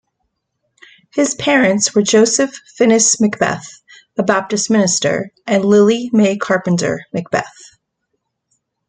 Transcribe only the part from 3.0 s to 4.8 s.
McBeth, a Baptist